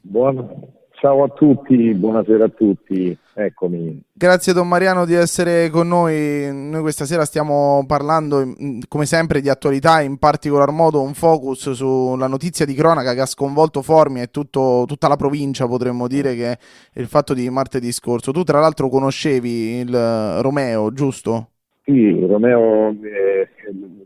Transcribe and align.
Buonasera. 0.00 0.72
Ciao 1.04 1.22
a 1.24 1.28
tutti, 1.28 1.92
buonasera 1.92 2.44
a 2.44 2.48
tutti, 2.48 3.14
eccomi. 3.34 4.00
Grazie 4.10 4.54
Don 4.54 4.66
Mariano 4.66 5.04
di 5.04 5.12
essere 5.12 5.68
con 5.68 5.88
noi. 5.88 6.48
Noi 6.50 6.80
questa 6.80 7.04
sera 7.04 7.26
stiamo 7.26 7.84
parlando, 7.86 8.54
come 8.88 9.04
sempre, 9.04 9.42
di 9.42 9.50
attualità, 9.50 10.00
in 10.00 10.16
particolar 10.16 10.70
modo 10.70 11.02
un 11.02 11.12
focus 11.12 11.72
sulla 11.72 12.26
notizia 12.26 12.64
di 12.64 12.72
cronaca 12.72 13.12
che 13.12 13.20
ha 13.20 13.26
sconvolto 13.26 13.82
Formia 13.82 14.22
e 14.22 14.30
tutto, 14.30 14.84
tutta 14.86 15.08
la 15.08 15.16
provincia, 15.16 15.66
potremmo 15.66 16.06
dire, 16.06 16.34
che 16.34 16.52
è 16.52 16.58
il 17.00 17.06
fatto 17.06 17.34
di 17.34 17.50
martedì 17.50 17.92
scorso. 17.92 18.32
Tu 18.32 18.42
tra 18.42 18.60
l'altro 18.60 18.88
conoscevi 18.88 19.80
il 19.80 20.40
Romeo, 20.40 20.90
giusto? 20.92 21.48
Sì, 21.84 22.18
Romeo, 22.26 22.96
eh, 23.02 23.48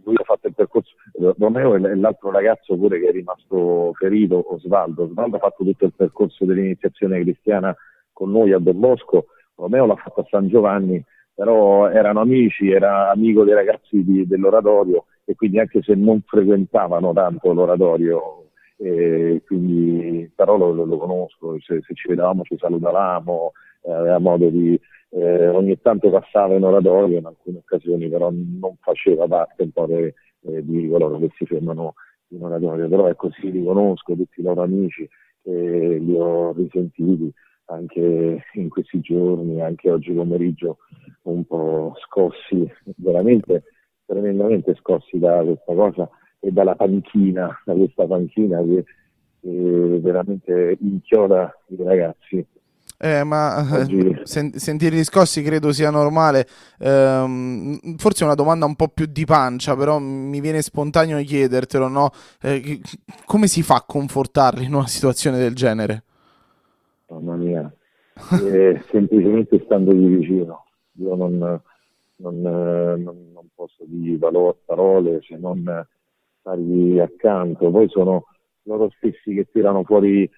lui 0.02 0.16
ha 0.16 0.24
fatto 0.24 0.48
il 0.48 0.54
percorso, 0.54 0.96
Romeo 1.38 1.76
e 1.76 1.94
l'altro 1.94 2.32
ragazzo 2.32 2.76
pure 2.76 2.98
che 2.98 3.06
è 3.06 3.12
rimasto 3.12 3.92
ferito, 3.94 4.52
Osvaldo. 4.52 5.04
Osvaldo 5.04 5.36
ha 5.36 5.38
fatto 5.38 5.62
tutto 5.62 5.84
il 5.84 5.92
percorso 5.94 6.44
dell'iniziazione 6.44 7.20
cristiana 7.20 7.76
con 8.12 8.32
noi 8.32 8.52
a 8.52 8.58
Don 8.58 8.80
Bosco, 8.80 9.26
Romeo 9.54 9.86
l'ha 9.86 9.94
fatto 9.94 10.22
a 10.22 10.26
San 10.28 10.48
Giovanni, 10.48 11.00
però 11.32 11.88
erano 11.88 12.20
amici, 12.20 12.68
era 12.68 13.10
amico 13.10 13.44
dei 13.44 13.54
ragazzi 13.54 14.02
di, 14.02 14.26
dell'oratorio 14.26 15.04
e 15.24 15.36
quindi 15.36 15.60
anche 15.60 15.80
se 15.80 15.94
non 15.94 16.20
frequentavano 16.26 17.12
tanto 17.12 17.52
l'oratorio, 17.52 18.48
eh, 18.78 19.40
quindi, 19.46 20.28
però 20.34 20.56
lo, 20.56 20.72
lo, 20.72 20.84
lo 20.84 20.96
conosco, 20.98 21.60
se, 21.60 21.80
se, 21.86 21.94
ci 21.94 22.08
vedevamo 22.08 22.42
ci 22.42 22.56
salutavamo, 22.58 23.52
aveva 23.82 24.18
modo 24.18 24.48
di 24.48 24.78
eh, 25.10 25.48
ogni 25.48 25.80
tanto 25.80 26.10
passava 26.10 26.54
in 26.54 26.64
oratorio 26.64 27.18
in 27.18 27.26
alcune 27.26 27.58
occasioni, 27.58 28.08
però 28.08 28.30
non 28.30 28.76
faceva 28.80 29.26
parte 29.26 29.62
un 29.62 29.70
po' 29.70 29.86
de, 29.86 30.14
eh, 30.42 30.64
di 30.64 30.88
coloro 30.88 31.18
che 31.18 31.30
si 31.36 31.46
fermano 31.46 31.94
in 32.28 32.44
oratorio, 32.44 32.88
però 32.88 33.06
è 33.06 33.14
così, 33.14 33.50
li 33.50 33.64
conosco, 33.64 34.14
tutti 34.14 34.40
i 34.40 34.42
loro 34.42 34.62
amici, 34.62 35.08
eh, 35.42 35.98
li 35.98 36.14
ho 36.14 36.52
risentiti 36.52 37.32
anche 37.66 38.44
in 38.54 38.68
questi 38.68 39.00
giorni, 39.00 39.60
anche 39.60 39.90
oggi 39.90 40.12
pomeriggio, 40.12 40.78
un 41.22 41.44
po' 41.44 41.94
scossi, 42.04 42.70
veramente 42.96 43.64
tremendamente 44.06 44.74
scossi 44.76 45.18
da 45.18 45.42
questa 45.42 45.74
cosa 45.74 46.08
e 46.40 46.50
dalla 46.50 46.74
panchina, 46.74 47.60
da 47.64 47.74
questa 47.74 48.06
panchina 48.06 48.62
che, 48.62 48.84
che 49.40 50.00
veramente 50.00 50.76
inchioda 50.80 51.52
i 51.68 51.76
ragazzi 51.76 52.46
eh, 52.98 53.22
ma 53.22 53.80
eh, 53.80 54.20
sen- 54.24 54.52
sentirli 54.52 55.04
scossi 55.04 55.42
credo 55.42 55.72
sia 55.72 55.90
normale. 55.90 56.46
Eh, 56.78 57.94
forse 57.96 58.22
è 58.22 58.26
una 58.26 58.34
domanda 58.34 58.66
un 58.66 58.74
po' 58.74 58.88
più 58.88 59.06
di 59.06 59.24
pancia, 59.24 59.76
però 59.76 59.98
mi 59.98 60.40
viene 60.40 60.62
spontaneo 60.62 61.22
chiedertelo, 61.22 61.86
no? 61.86 62.10
Eh, 62.42 62.80
come 63.24 63.46
si 63.46 63.62
fa 63.62 63.76
a 63.76 63.84
confortarli 63.86 64.64
in 64.64 64.74
una 64.74 64.88
situazione 64.88 65.38
del 65.38 65.54
genere? 65.54 66.02
Mamma 67.08 67.36
mia, 67.36 67.72
eh, 68.42 68.82
semplicemente 68.90 69.62
standogli 69.64 70.16
vicino. 70.18 70.64
Io 70.94 71.14
non, 71.14 71.38
non, 72.16 72.40
non, 72.40 73.30
non 73.32 73.48
posso 73.54 73.84
dire 73.86 74.18
parole 74.64 75.20
se 75.22 75.36
non 75.36 75.86
stargli 76.40 76.98
accanto. 76.98 77.70
Poi 77.70 77.88
sono 77.88 78.24
loro 78.64 78.90
stessi 78.96 79.34
che 79.34 79.46
tirano 79.50 79.84
fuori 79.84 80.28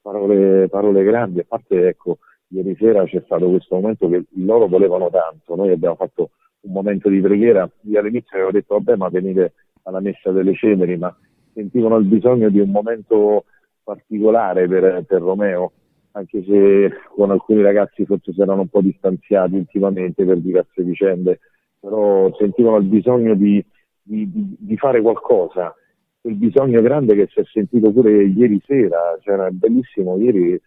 parole, 0.00 0.68
parole 0.68 1.02
grandi, 1.02 1.40
a 1.40 1.44
parte 1.46 1.88
ecco, 1.88 2.18
ieri 2.48 2.74
sera 2.76 3.04
c'è 3.04 3.22
stato 3.24 3.48
questo 3.48 3.76
momento 3.76 4.08
che 4.08 4.24
loro 4.36 4.66
volevano 4.66 5.10
tanto, 5.10 5.54
noi 5.54 5.70
abbiamo 5.70 5.96
fatto 5.96 6.30
un 6.60 6.72
momento 6.72 7.08
di 7.08 7.20
preghiera, 7.20 7.68
io 7.82 7.98
all'inizio 8.00 8.36
avevo 8.36 8.50
detto 8.50 8.74
vabbè 8.74 8.96
ma 8.96 9.08
venite 9.08 9.54
alla 9.84 10.00
messa 10.00 10.30
delle 10.30 10.54
ceneri, 10.54 10.96
ma 10.96 11.14
sentivano 11.52 11.96
il 11.96 12.06
bisogno 12.06 12.48
di 12.48 12.60
un 12.60 12.70
momento 12.70 13.44
particolare 13.82 14.68
per, 14.68 15.04
per 15.06 15.22
Romeo, 15.22 15.72
anche 16.12 16.42
se 16.44 16.90
con 17.14 17.30
alcuni 17.30 17.62
ragazzi 17.62 18.04
forse 18.04 18.32
si 18.32 18.40
erano 18.40 18.62
un 18.62 18.68
po' 18.68 18.80
distanziati 18.80 19.54
ultimamente 19.54 20.24
per 20.24 20.38
diverse 20.38 20.82
vicende, 20.82 21.40
però 21.78 22.32
sentivano 22.36 22.76
il 22.76 22.84
bisogno 22.84 23.34
di, 23.34 23.64
di, 24.02 24.30
di, 24.30 24.56
di 24.58 24.76
fare 24.76 25.00
qualcosa 25.00 25.74
quel 26.20 26.34
bisogno 26.34 26.82
grande 26.82 27.14
che 27.14 27.28
si 27.32 27.40
è 27.40 27.44
sentito 27.44 27.90
pure 27.92 28.24
ieri 28.24 28.60
sera, 28.66 29.18
c'era 29.20 29.48
bellissimo, 29.50 30.18
ieri 30.18 30.60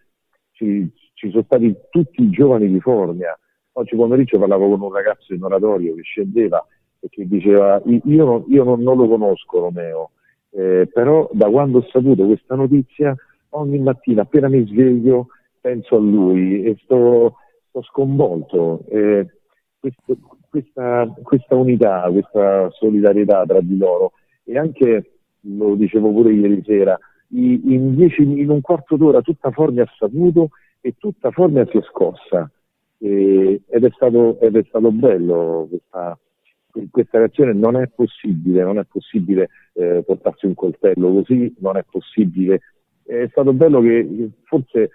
ci, 0.52 0.90
ci, 1.14 1.30
sono 1.30 1.44
stati 1.44 1.74
tutti 1.90 2.22
i 2.22 2.30
giovani 2.30 2.68
di 2.68 2.80
Formia, 2.80 3.38
oggi 3.72 3.96
pomeriggio 3.96 4.38
parlavo 4.38 4.70
con 4.70 4.82
un 4.82 4.92
ragazzo 4.92 5.32
in 5.32 5.42
oratorio 5.42 5.94
che 5.94 6.02
scendeva 6.02 6.64
e 7.00 7.08
che 7.08 7.26
diceva 7.26 7.80
io, 7.84 8.24
non, 8.24 8.44
io 8.48 8.64
non, 8.64 8.80
non, 8.82 8.96
lo 8.96 9.08
conosco 9.08 9.60
Romeo, 9.60 10.10
eh, 10.50 10.88
però 10.92 11.28
da 11.32 11.48
quando 11.48 11.78
ho 11.78 11.86
saputo 11.90 12.26
questa 12.26 12.54
notizia 12.54 13.14
ogni 13.50 13.78
mattina 13.78 14.22
appena 14.22 14.48
mi 14.48 14.66
sveglio 14.66 15.28
penso 15.60 15.96
a 15.96 16.00
lui 16.00 16.64
e 16.64 16.76
sto, 16.82 17.36
sto 17.68 17.82
sconvolto. 17.82 18.84
Eh, 18.88 19.26
questo, 19.78 20.16
questa, 20.50 21.12
questa 21.22 21.54
unità, 21.54 22.08
questa 22.10 22.70
solidarietà 22.70 23.44
tra 23.46 23.60
di 23.60 23.76
loro 23.78 24.12
e 24.44 24.58
anche 24.58 25.13
lo 25.44 25.74
dicevo 25.74 26.12
pure 26.12 26.32
ieri 26.32 26.62
sera, 26.64 26.98
in, 27.28 27.94
dieci, 27.94 28.22
in 28.22 28.48
un 28.48 28.60
quarto 28.60 28.96
d'ora 28.96 29.20
tutta 29.20 29.50
Formia 29.50 29.82
ha 29.82 29.92
saputo 29.98 30.50
e 30.80 30.94
tutta 30.98 31.30
Formia 31.30 31.66
si 31.66 31.78
è 31.78 31.82
scossa. 31.82 32.50
E, 32.98 33.62
ed, 33.66 33.84
è 33.84 33.90
stato, 33.92 34.38
ed, 34.40 34.56
è 34.56 34.64
stato, 34.68 34.90
bello 34.92 35.66
questa, 35.68 36.18
questa 36.90 37.18
reazione. 37.18 37.52
Non 37.52 37.76
è 37.76 37.88
possibile, 37.88 38.62
non 38.62 38.78
è 38.78 38.84
possibile 38.84 39.48
eh, 39.72 40.02
portarsi 40.06 40.46
un 40.46 40.54
coltello 40.54 41.12
così, 41.12 41.52
non 41.58 41.76
è 41.76 41.84
possibile. 41.90 42.60
È 43.02 43.26
stato 43.30 43.52
bello 43.52 43.80
che 43.80 44.30
forse 44.44 44.90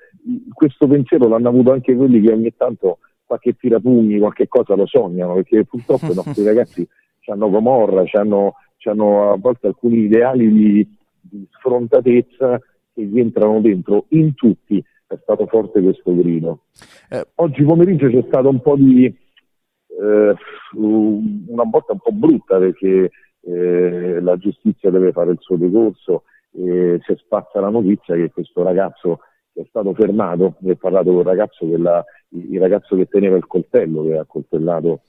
questo 0.54 0.88
pensiero 0.88 1.28
l'hanno 1.28 1.50
avuto 1.50 1.72
anche 1.72 1.96
quelli 1.96 2.22
che 2.22 2.32
ogni 2.32 2.54
tanto 2.56 3.00
qualche 3.26 3.56
tirapugni, 3.56 4.18
qualche 4.18 4.48
cosa 4.48 4.76
lo 4.76 4.88
sognano, 4.88 5.36
perché 5.36 5.66
purtroppo 5.66 6.12
i 6.12 6.16
nostri 6.16 6.44
ragazzi 6.46 6.88
hanno 7.28 7.50
Comorra, 7.52 8.04
hanno 8.14 8.56
hanno 8.88 9.32
a 9.32 9.38
volte 9.38 9.68
alcuni 9.68 10.04
ideali 10.04 10.52
di, 10.52 10.98
di 11.20 11.48
sfrontatezza 11.52 12.60
che 12.94 13.04
gli 13.04 13.20
entrano 13.20 13.60
dentro 13.60 14.06
in 14.10 14.34
tutti. 14.34 14.84
È 15.06 15.18
stato 15.22 15.48
forte 15.48 15.82
questo 15.82 16.16
grido. 16.16 16.66
Eh, 17.10 17.26
oggi 17.36 17.64
pomeriggio 17.64 18.08
c'è 18.10 18.24
stato 18.28 18.48
un 18.48 18.62
po' 18.62 18.76
di 18.76 19.06
eh, 19.06 20.36
una 20.76 21.66
botta 21.66 21.94
un 21.94 22.00
po' 22.00 22.12
brutta 22.12 22.60
perché 22.60 23.12
eh, 23.42 24.20
la 24.22 24.38
giustizia 24.38 24.92
deve 24.92 25.12
fare 25.12 25.32
il 25.32 25.38
suo 25.40 25.58
decorso 25.58 26.24
e 26.52 27.00
si 27.04 27.12
è 27.12 27.16
spazza 27.18 27.60
la 27.60 27.70
notizia 27.70 28.16
che 28.16 28.32
questo 28.32 28.64
ragazzo 28.64 29.22
che 29.54 29.62
è 29.62 29.66
stato 29.68 29.94
fermato, 29.94 30.56
mi 30.60 30.72
ha 30.72 30.76
parlato 30.76 31.10
con 31.10 31.20
il 31.20 31.26
ragazzo, 31.26 31.78
la, 31.78 32.04
il 32.30 32.60
ragazzo 32.60 32.96
che 32.96 33.08
teneva 33.08 33.36
il 33.36 33.48
coltello, 33.48 34.04
che 34.04 34.18
ha 34.18 34.26
coltellato 34.26 35.02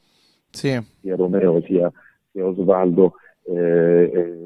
sì. 0.51 0.81
sia 1.01 1.17
Romeo 1.17 1.63
sia, 1.63 1.91
sia 2.31 2.47
Osvaldo, 2.47 3.15
eh, 3.45 4.11
eh, 4.13 4.41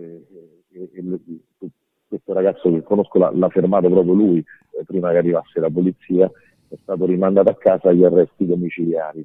questo 2.08 2.32
ragazzo 2.32 2.70
che 2.70 2.82
conosco 2.82 3.18
l'ha, 3.18 3.30
l'ha 3.34 3.48
fermato 3.48 3.88
proprio 3.88 4.14
lui 4.14 4.38
eh, 4.38 4.84
prima 4.84 5.10
che 5.10 5.18
arrivasse 5.18 5.60
la 5.60 5.70
polizia, 5.70 6.30
è 6.68 6.76
stato 6.82 7.04
rimandato 7.06 7.50
a 7.50 7.56
casa 7.56 7.88
agli 7.88 8.04
arresti 8.04 8.46
domiciliari 8.46 9.24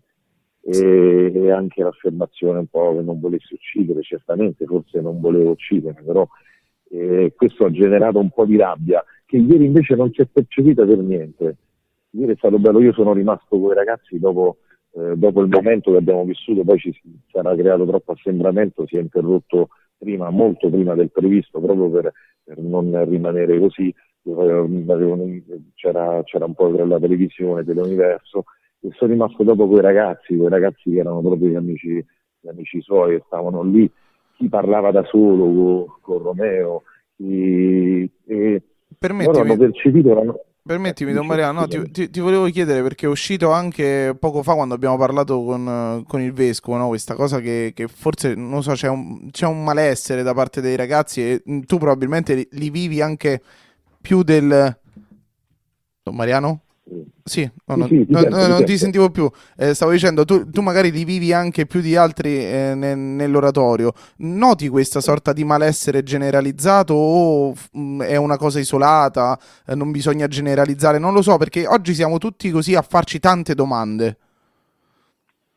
e, 0.62 1.32
e 1.34 1.52
anche 1.52 1.84
l'affermazione 1.84 2.60
un 2.60 2.68
po' 2.68 2.96
che 2.96 3.02
non 3.02 3.20
volesse 3.20 3.54
uccidere, 3.54 4.02
certamente 4.02 4.66
forse 4.66 5.02
non 5.02 5.20
volevo 5.20 5.52
uccidere, 5.52 6.02
però 6.04 6.28
eh, 6.92 7.34
questo 7.36 7.66
ha 7.66 7.72
generato 7.72 8.20
un 8.20 8.30
po' 8.30 8.46
di 8.46 8.58
rabbia 8.58 9.04
che 9.26 9.38
ieri 9.38 9.66
invece 9.66 9.96
non 9.96 10.12
si 10.12 10.22
è 10.22 10.26
percepita 10.26 10.86
per 10.86 10.98
niente. 10.98 11.58
Ieri 12.12 12.34
è 12.34 12.38
stato 12.38 12.58
bello, 12.58 12.82
io 12.82 12.94
sono 12.94 13.14
rimasto 13.14 13.60
con 13.60 13.72
i 13.72 13.76
ragazzi 13.76 14.18
dopo 14.18 14.58
eh, 14.92 15.16
dopo 15.16 15.42
il 15.42 15.50
momento 15.50 15.92
che 15.92 15.98
abbiamo 15.98 16.24
vissuto 16.26 16.64
poi 16.64 16.80
ci 16.80 16.92
si 16.92 17.20
era 17.32 17.56
creato 17.56 17.86
troppo 17.86 18.14
assembramento, 18.14 18.88
si 18.88 18.98
è 18.98 19.00
interrotto 19.00 19.70
prima, 19.98 20.30
molto 20.30 20.70
prima 20.70 20.96
del 20.96 21.12
previsto, 21.12 21.60
proprio 21.60 21.90
per, 21.90 22.12
per 22.44 22.58
non 22.60 23.08
rimanere 23.08 23.60
così. 23.60 23.94
C'era, 25.76 26.22
c'era, 26.24 26.46
un 26.46 26.54
po' 26.54 26.70
la 26.70 27.00
televisione, 27.00 27.64
dell'universo 27.64 28.44
e 28.82 28.90
sono 28.92 29.12
rimasto 29.12 29.44
dopo 29.44 29.68
quei 29.68 29.82
ragazzi, 29.82 30.36
quei 30.36 30.50
ragazzi 30.50 30.92
che 30.92 31.00
erano 31.00 31.22
proprio 31.22 31.50
gli 31.50 31.56
amici, 31.56 32.06
gli 32.40 32.48
amici 32.48 32.82
suoi 32.82 33.16
e 33.16 33.24
stavano 33.26 33.64
lì. 33.64 33.90
Chi 34.36 34.50
parlava 34.50 34.92
da 34.92 35.04
solo 35.06 35.46
con, 35.46 35.86
con 36.02 36.24
Romeo, 36.24 36.84
chi, 37.16 38.10
e 38.26 38.62
loro 39.00 39.40
hanno 39.42 39.58
percepito 39.58 40.14
la, 40.14 40.36
Permettimi, 40.70 41.14
Don 41.14 41.26
Mariano, 41.26 41.62
no, 41.62 41.68
ti, 41.68 41.90
ti, 41.90 42.10
ti, 42.12 42.20
volevo 42.20 42.46
chiedere 42.46 42.84
perché 42.84 43.08
è 43.08 43.10
uscito 43.10 43.52
anche 43.52 44.16
poco 44.20 44.44
fa 44.44 44.54
quando 44.54 44.76
abbiamo 44.76 44.98
parlato 44.98 45.44
con, 45.44 46.04
con 46.08 46.22
il 46.22 46.32
vescovo, 46.32 46.78
no? 46.78 46.90
questa 46.90 47.16
cosa 47.16 47.40
che, 47.40 47.72
che, 47.74 47.88
forse, 47.88 48.36
non 48.36 48.62
so, 48.62 48.74
c'è 48.74 48.88
un, 48.88 49.32
c'è 49.32 49.48
un, 49.48 49.64
malessere 49.64 50.22
da 50.22 50.36
parte 50.36 50.62
dei 50.62 50.76
ragazzi 50.76 51.22
e 51.22 51.42
tu 51.66 51.80
probabilmente 51.80 52.36
li, 52.36 52.48
li 52.52 52.70
vivi 52.70 53.02
anche 53.02 53.42
più 54.00 54.22
del... 54.22 54.78
Don 56.04 56.16
Mariano? 56.16 56.62
Sì, 57.30 57.48
no, 57.66 57.76
no, 57.76 57.86
sì, 57.86 58.04
no, 58.10 58.22
no, 58.22 58.48
non 58.48 58.66
ti 58.66 58.76
sentivo 58.76 59.12
più. 59.12 59.30
Eh, 59.56 59.76
stavo 59.76 59.92
dicendo, 59.92 60.26
tu, 60.26 60.50
tu, 60.50 60.62
magari 60.62 60.90
li 60.90 61.06
vivi 61.06 61.32
anche 61.32 61.68
più 61.68 61.80
di 61.80 61.96
altri 61.96 62.44
eh, 62.44 62.74
nel, 62.76 62.98
nell'oratorio. 62.98 63.94
Noti 64.18 64.68
questa 64.68 65.00
sorta 65.00 65.32
di 65.32 65.44
malessere 65.44 66.02
generalizzato 66.02 66.96
o 66.96 67.52
mh, 67.52 67.80
mm, 67.80 68.02
è 68.02 68.16
una 68.16 68.36
cosa 68.38 68.58
isolata? 68.58 69.38
Eh, 69.68 69.76
non 69.76 69.92
bisogna 69.92 70.26
generalizzare? 70.28 70.98
Non 70.98 71.14
lo 71.14 71.22
so, 71.22 71.38
perché 71.38 71.68
oggi 71.68 71.94
siamo 71.94 72.18
tutti 72.18 72.50
così 72.50 72.74
a 72.74 72.82
farci 72.82 73.20
tante 73.20 73.54
domande. 73.54 74.18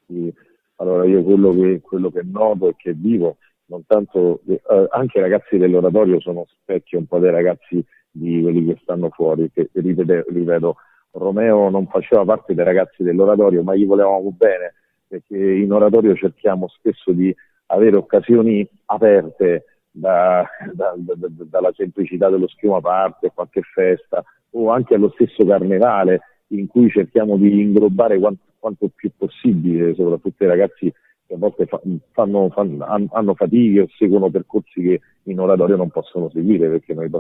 Sì. 0.07 0.31
Allora, 0.77 1.07
io 1.07 1.23
quello 1.23 1.55
che, 1.55 1.81
quello 1.81 2.11
che 2.11 2.21
noto 2.23 2.69
e 2.69 2.75
che 2.77 2.93
vivo, 2.93 3.39
non 3.67 3.83
tanto, 3.87 4.43
eh, 4.47 4.61
anche 4.91 5.17
i 5.17 5.23
ragazzi 5.23 5.57
dell'oratorio 5.57 6.21
sono 6.21 6.45
specchio 6.47 6.99
un 6.99 7.07
po' 7.07 7.19
dei 7.19 7.31
ragazzi 7.31 7.83
di 8.11 8.43
quelli 8.43 8.67
che 8.67 8.79
stanno 8.83 9.09
fuori, 9.09 9.51
che 9.51 9.71
ripeto, 9.73 10.25
ripeto 10.29 10.77
Romeo 11.13 11.69
non 11.69 11.87
faceva 11.87 12.25
parte 12.25 12.55
dei 12.55 12.65
ragazzi 12.65 13.03
dell'oratorio, 13.03 13.63
ma 13.63 13.75
gli 13.75 13.87
volevamo 13.87 14.33
bene, 14.33 14.75
perché 15.07 15.37
in 15.37 15.73
oratorio 15.73 16.15
cerchiamo 16.15 16.69
spesso 16.69 17.13
di 17.13 17.35
avere 17.67 17.97
occasioni 17.97 18.67
aperte 18.87 19.65
da, 19.91 20.47
da, 20.73 20.95
da, 20.97 21.15
dalla 21.29 21.73
semplicità 21.75 22.31
dello 22.31 22.49
schiuma 22.49 22.81
parte, 22.81 23.33
qualche 23.35 23.63
festa, 23.63 24.25
o 24.51 24.71
anche 24.71 24.95
allo 24.95 25.11
stesso 25.11 25.45
carnevale, 25.45 26.21
in 26.49 26.67
cui 26.67 26.89
cerchiamo 26.91 27.37
di 27.37 27.61
inglobare 27.61 28.19
quanto, 28.19 28.43
quanto 28.59 28.91
più 28.95 29.11
possibile, 29.17 29.95
soprattutto 29.95 30.45
i 30.45 30.49
ragazzi 30.49 30.93
a 31.35 31.39
volte 31.39 31.67
fanno, 32.13 32.51
fanno, 32.51 32.85
hanno 32.85 33.35
fatiche 33.35 33.81
o 33.81 33.87
seguono 33.97 34.31
percorsi 34.31 34.81
che 34.83 35.01
in 35.25 35.39
oratorio 35.39 35.77
non 35.77 35.91
possono 35.91 36.31
seguire 36.31 36.69
perché 36.69 36.95
noi 36.95 37.11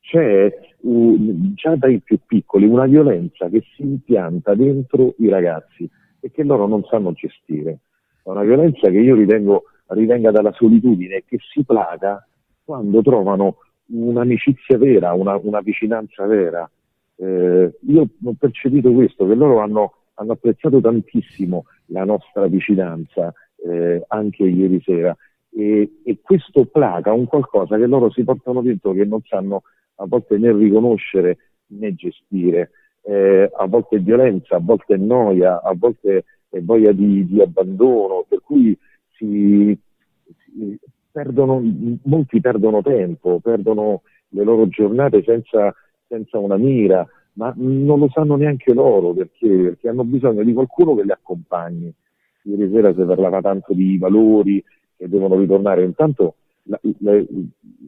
c'è 0.00 0.52
uh, 0.80 1.54
già 1.54 1.76
dai 1.76 2.00
più 2.00 2.18
piccoli 2.26 2.66
una 2.66 2.86
violenza 2.86 3.48
che 3.48 3.62
si 3.74 3.82
impianta 3.82 4.54
dentro 4.54 5.14
i 5.18 5.28
ragazzi 5.28 5.88
e 6.20 6.30
che 6.30 6.42
loro 6.42 6.66
non 6.66 6.84
sanno 6.84 7.12
gestire. 7.12 7.78
È 8.22 8.28
una 8.28 8.42
violenza 8.42 8.88
che 8.88 8.98
io 8.98 9.14
ritengo 9.14 9.64
rivenga 9.88 10.30
dalla 10.30 10.52
solitudine 10.52 11.16
e 11.16 11.24
che 11.26 11.38
si 11.52 11.64
placa 11.64 12.26
quando 12.64 13.02
trovano 13.02 13.56
un'amicizia 13.86 14.78
vera, 14.78 15.12
una, 15.14 15.36
una 15.42 15.60
vicinanza 15.60 16.26
vera. 16.26 16.68
Eh, 17.16 17.78
io 17.80 18.08
ho 18.24 18.34
percepito 18.38 18.92
questo, 18.92 19.26
che 19.26 19.34
loro 19.34 19.60
hanno, 19.60 19.94
hanno 20.14 20.32
apprezzato 20.32 20.80
tantissimo 20.80 21.64
la 21.86 22.04
nostra 22.04 22.46
vicinanza, 22.46 23.32
eh, 23.66 24.04
anche 24.08 24.44
ieri 24.44 24.80
sera, 24.84 25.16
e, 25.52 26.00
e, 26.04 26.18
questo 26.22 26.66
placa 26.66 27.12
un 27.12 27.26
qualcosa 27.26 27.76
che 27.76 27.86
loro 27.86 28.10
si 28.10 28.22
portano 28.22 28.62
dentro 28.62 28.92
che 28.92 29.04
non 29.04 29.20
sanno 29.22 29.62
a 29.96 30.06
volte 30.06 30.38
né 30.38 30.52
riconoscere 30.52 31.36
né 31.68 31.94
gestire, 31.94 32.70
eh, 33.02 33.50
a 33.52 33.66
volte 33.66 33.98
violenza, 33.98 34.56
a 34.56 34.60
volte 34.60 34.96
noia, 34.96 35.60
a 35.62 35.74
volte 35.76 36.24
voglia 36.62 36.92
di, 36.92 37.26
di 37.26 37.40
abbandono, 37.40 38.24
per 38.28 38.40
cui 38.42 38.76
si, 39.12 39.76
si 40.44 40.78
perdono, 41.10 41.62
molti 42.04 42.40
perdono 42.40 42.82
tempo, 42.82 43.40
perdono 43.40 44.02
le 44.28 44.44
loro 44.44 44.68
giornate 44.68 45.22
senza, 45.24 45.74
senza 46.06 46.38
una 46.38 46.56
mira, 46.56 47.06
ma 47.34 47.52
non 47.56 47.98
lo 47.98 48.08
sanno 48.10 48.36
neanche 48.36 48.72
loro 48.72 49.12
perché, 49.12 49.48
perché 49.48 49.88
hanno 49.88 50.04
bisogno 50.04 50.42
di 50.42 50.52
qualcuno 50.52 50.94
che 50.94 51.04
li 51.04 51.12
accompagni. 51.12 51.92
Ieri 52.50 52.70
sera 52.72 52.92
si 52.94 53.02
parlava 53.02 53.40
tanto 53.40 53.72
di 53.72 53.96
valori 53.98 54.62
che 54.96 55.08
devono 55.08 55.38
ritornare, 55.38 55.84
intanto 55.84 56.34
la, 56.64 56.78
la, 56.98 57.22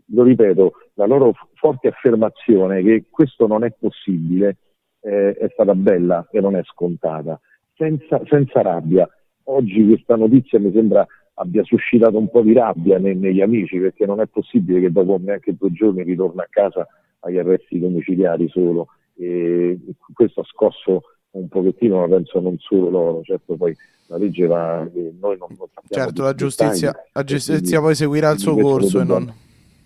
lo 0.06 0.23
ripeto, 0.23 0.73
la 0.94 1.06
loro 1.06 1.32
forte 1.55 1.88
affermazione 1.88 2.82
che 2.82 3.05
questo 3.11 3.47
non 3.47 3.64
è 3.64 3.73
possibile 3.79 4.56
eh, 5.00 5.35
è 5.35 5.49
stata 5.53 5.75
bella 5.75 6.26
e 6.31 6.41
non 6.41 6.56
è 6.56 6.62
scontata, 6.64 7.38
senza, 7.75 8.20
senza, 8.26 8.62
rabbia. 8.62 9.09
Oggi 9.44 9.85
questa 9.87 10.17
notizia 10.17 10.59
mi 10.59 10.73
sembra 10.73 11.06
abbia 11.35 11.64
suscitato 11.64 12.19
un 12.19 12.31
po' 12.31 12.43
di 12.43 12.53
rabbia 12.53 12.99
nei, 12.99 13.17
negli 13.17 13.41
amici 13.41 13.79
perché 13.79 14.06
non 14.06 14.20
è 14.20 14.26
possibile 14.26 14.81
che 14.81 14.93
dopo 14.93 15.19
neanche 15.20 15.56
due 15.56 15.73
giorni 15.73 16.03
ritorna 16.03 16.43
a 16.43 16.49
casa 16.49 16.87
agli 17.20 17.38
arresti 17.38 17.79
domiciliari 17.79 18.49
solo. 18.49 18.88
E 19.17 19.79
questo 20.14 20.41
ha 20.41 20.44
scosso 20.44 21.03
un 21.32 21.49
pochettino, 21.49 21.99
ma 21.99 22.09
penso 22.09 22.41
non 22.41 22.56
solo 22.59 22.91
loro, 22.91 23.23
certo 23.23 23.56
poi 23.56 23.75
la 24.12 24.19
legge 24.19 24.47
va, 24.47 24.87
noi 25.20 25.38
non. 25.38 25.49
Certo, 25.88 26.23
la 26.23 26.35
giustizia, 26.35 26.94
la 27.12 27.25
giustizia 27.25 27.81
poi 27.81 27.94
seguirà 27.94 28.31
il 28.31 28.38
suo 28.38 28.55
corso 28.56 29.00
e 29.00 29.05
non... 29.05 29.32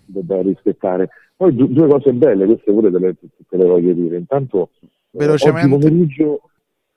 Dobbiamo 0.05 0.41
rispettare. 0.41 1.09
Poi 1.35 1.55
due 1.55 1.87
cose 1.87 2.11
belle, 2.11 2.45
queste 2.45 2.71
pure 2.71 2.91
te 2.91 2.99
le, 2.99 3.15
te 3.15 3.57
le 3.57 3.65
voglio 3.65 3.93
dire. 3.93 4.17
Intanto, 4.17 4.71
Velocemente. 5.11 5.69
Eh, 5.69 5.73
oggi, 5.73 5.87
pomeriggio, 5.87 6.41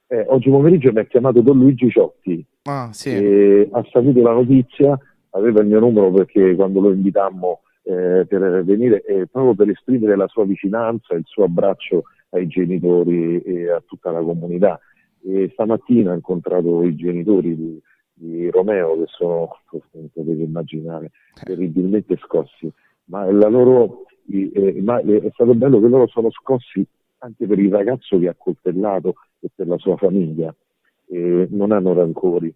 eh, 0.09 0.25
oggi 0.29 0.51
pomeriggio 0.51 0.93
mi 0.93 0.99
ha 0.99 1.05
chiamato 1.05 1.41
Don 1.41 1.59
Luigi 1.59 1.89
Ciotti. 1.89 2.45
Ah, 2.65 2.89
sì. 2.93 3.11
e 3.11 3.69
ha 3.71 3.87
saputo 3.91 4.21
la 4.23 4.33
notizia, 4.33 4.99
aveva 5.31 5.61
il 5.61 5.69
mio 5.69 5.81
numero 5.81 6.11
perché 6.11 6.55
quando 6.57 6.81
lo 6.81 6.93
invitammo 6.93 7.61
eh, 7.85 8.27
per 8.27 8.65
venire, 8.65 9.03
eh, 9.05 9.27
proprio 9.27 9.55
per 9.55 9.71
esprimere 9.71 10.17
la 10.17 10.27
sua 10.27 10.45
vicinanza, 10.45 11.15
il 11.15 11.25
suo 11.27 11.45
abbraccio 11.45 12.03
ai 12.31 12.47
genitori 12.49 13.41
e 13.41 13.71
a 13.71 13.83
tutta 13.87 14.11
la 14.11 14.21
comunità. 14.21 14.81
E 15.23 15.51
stamattina 15.53 16.13
ho 16.13 16.15
incontrato 16.15 16.83
i 16.83 16.95
genitori 16.97 17.55
di, 17.55 17.81
di 18.13 18.51
Romeo 18.51 18.97
che 18.99 19.05
sono, 19.07 19.59
potete 19.69 20.43
immaginare, 20.43 21.11
terribilmente 21.43 22.17
scossi, 22.17 22.71
ma, 23.05 23.29
loro, 23.31 24.07
eh, 24.31 24.81
ma 24.83 24.99
è 25.01 25.31
stato 25.33 25.55
bello 25.55 25.81
che 25.81 25.89
loro 25.89 26.07
sono 26.07 26.31
scossi 26.31 26.87
anche 27.19 27.47
per 27.47 27.59
il 27.59 27.71
ragazzo 27.71 28.19
che 28.19 28.29
ha 28.29 28.35
coltellato 28.37 29.15
e 29.41 29.51
per 29.55 29.67
la 29.67 29.79
sua 29.79 29.97
famiglia. 29.97 30.55
Eh, 31.07 31.49
non 31.51 31.73
hanno 31.73 31.93
rancori, 31.93 32.55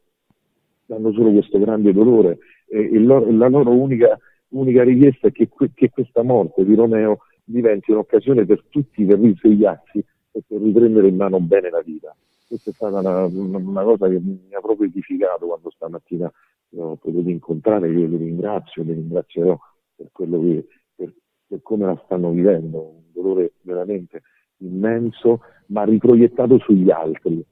hanno 0.89 1.13
solo 1.13 1.33
questo 1.33 1.59
grande 1.59 1.93
dolore 1.93 2.39
e 2.75 2.99
loro, 2.99 3.31
la 3.31 3.49
loro 3.49 3.71
unica, 3.71 4.19
unica 4.49 4.83
richiesta 4.83 5.29
è 5.29 5.33
che, 5.33 5.49
che, 5.75 5.91
questa 5.91 6.23
morte 6.23 6.65
di 6.65 6.75
Romeo 6.75 7.19
diventi 7.45 7.93
un'occasione 7.93 8.45
per 8.45 8.65
tutti 8.69 9.05
per 9.05 9.21
risvegliarsi 9.21 10.05
e 10.33 10.43
per 10.47 10.61
riprendere 10.61 11.09
in 11.09 11.17
mano 11.17 11.39
bene 11.41 11.71
la 11.71 11.81
vita. 11.83 12.15
Questa 12.47 12.71
è 12.71 12.73
stata 12.73 12.99
una, 12.99 13.25
una 13.25 13.83
cosa 13.83 14.09
che 14.09 14.21
mi 14.21 14.53
ha 14.53 14.61
proprio 14.61 14.87
edificato 14.87 15.47
quando 15.47 15.71
stamattina 15.71 16.31
ho 16.77 16.97
potuto 16.97 17.29
incontrare, 17.29 17.89
io 17.89 18.07
li 18.07 18.17
ringrazio, 18.17 18.83
li 18.83 18.93
ringrazierò 18.93 19.59
per 19.95 20.09
quello 20.13 20.41
che, 20.41 20.67
per, 20.95 21.15
per 21.47 21.63
come 21.63 21.87
la 21.87 22.01
stanno 22.05 22.31
vivendo, 22.31 22.81
un 22.81 23.03
dolore 23.13 23.55
veramente 23.63 24.23
immenso, 24.59 25.41
ma 25.67 25.85
riproiettato 25.85 26.59
sugli 26.59 26.91
altri. 26.91 27.45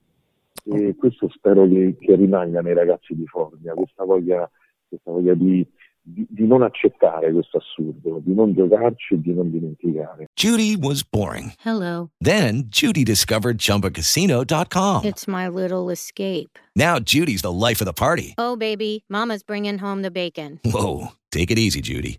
E 0.64 0.94
questo 0.96 1.28
spero 1.28 1.66
che, 1.66 1.96
che 1.98 2.14
rimanga 2.14 2.60
nei 2.60 2.74
ragazzi 2.74 3.14
di 3.14 3.26
Formia, 3.26 3.74
questa 3.74 4.04
voglia, 4.04 4.48
questa 4.88 5.10
voglia 5.10 5.34
di, 5.34 5.66
di, 6.02 6.26
di, 6.28 6.46
non 6.46 6.62
accettare 6.62 7.32
questo 7.32 7.58
assurdo, 7.58 8.20
di 8.24 8.34
non 8.34 8.52
giocarci 8.52 9.14
e 9.14 9.20
di 9.20 9.32
non 9.32 9.50
dimenticare. 9.50 10.26
Judy 10.34 10.76
was 10.76 11.02
boring. 11.02 11.52
Hello. 11.64 12.10
Then 12.20 12.64
Judy 12.68 13.04
discovered 13.04 13.58
ChumbaCasino.com. 13.58 15.04
It's 15.04 15.26
my 15.26 15.48
little 15.48 15.90
escape. 15.90 16.58
Now 16.74 16.98
Judy's 16.98 17.42
the 17.42 17.52
life 17.52 17.80
of 17.80 17.86
the 17.86 17.92
party. 17.92 18.34
Oh 18.38 18.56
baby, 18.56 19.04
mama's 19.08 19.42
bringing 19.42 19.78
home 19.78 20.02
the 20.02 20.10
bacon. 20.10 20.60
Whoa, 20.64 21.12
take 21.30 21.50
it 21.50 21.58
easy 21.58 21.80
Judy. 21.80 22.18